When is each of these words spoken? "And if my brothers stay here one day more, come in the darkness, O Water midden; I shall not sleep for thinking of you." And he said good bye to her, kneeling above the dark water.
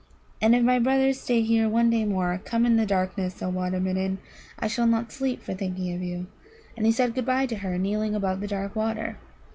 "And 0.41 0.55
if 0.55 0.63
my 0.63 0.79
brothers 0.79 1.21
stay 1.21 1.43
here 1.43 1.69
one 1.69 1.91
day 1.91 2.05
more, 2.05 2.41
come 2.43 2.65
in 2.65 2.75
the 2.75 2.87
darkness, 2.87 3.39
O 3.43 3.49
Water 3.49 3.79
midden; 3.79 4.17
I 4.57 4.65
shall 4.65 4.87
not 4.87 5.11
sleep 5.11 5.43
for 5.43 5.53
thinking 5.53 5.93
of 5.93 6.01
you." 6.01 6.25
And 6.75 6.87
he 6.87 6.91
said 6.91 7.13
good 7.13 7.27
bye 7.27 7.45
to 7.45 7.57
her, 7.57 7.77
kneeling 7.77 8.15
above 8.15 8.39
the 8.41 8.47
dark 8.47 8.75
water. 8.75 9.19